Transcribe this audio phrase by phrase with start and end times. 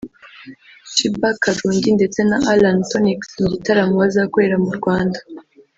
[0.93, 5.19] Sheebah Karungi ndetse na Allan Toniks mu gitaramo bazakorera mu Rwanda